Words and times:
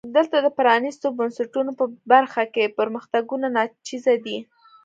دلته 0.15 0.37
د 0.41 0.47
پرانیستو 0.57 1.07
بنسټونو 1.17 1.71
په 1.79 1.85
برخه 2.11 2.43
کې 2.53 2.73
پرمختګونه 2.77 3.45
ناچیزه 3.55 4.13
دي. 4.25 4.37